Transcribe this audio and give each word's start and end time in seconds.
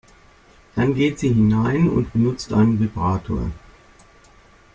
Dann 0.75 0.95
geht 0.95 1.19
sie 1.19 1.31
hinein 1.31 1.87
und 1.87 2.11
benutzt 2.11 2.51
einen 2.53 2.79
Vibrator. 2.79 3.51